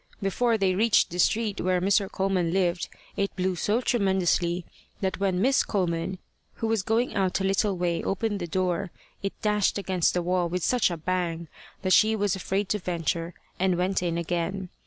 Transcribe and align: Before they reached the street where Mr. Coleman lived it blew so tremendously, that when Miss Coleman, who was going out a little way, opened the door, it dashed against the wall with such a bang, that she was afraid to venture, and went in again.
Before 0.19 0.57
they 0.57 0.73
reached 0.73 1.11
the 1.11 1.19
street 1.19 1.61
where 1.61 1.79
Mr. 1.79 2.09
Coleman 2.11 2.51
lived 2.51 2.89
it 3.15 3.35
blew 3.35 3.55
so 3.55 3.81
tremendously, 3.81 4.65
that 4.99 5.19
when 5.19 5.39
Miss 5.41 5.61
Coleman, 5.61 6.17
who 6.53 6.65
was 6.65 6.81
going 6.81 7.13
out 7.13 7.39
a 7.39 7.43
little 7.43 7.77
way, 7.77 8.01
opened 8.03 8.39
the 8.39 8.47
door, 8.47 8.89
it 9.21 9.39
dashed 9.43 9.77
against 9.77 10.15
the 10.15 10.23
wall 10.23 10.49
with 10.49 10.63
such 10.63 10.89
a 10.89 10.97
bang, 10.97 11.47
that 11.83 11.93
she 11.93 12.15
was 12.15 12.35
afraid 12.35 12.67
to 12.69 12.79
venture, 12.79 13.35
and 13.59 13.77
went 13.77 14.01
in 14.01 14.17
again. 14.17 14.69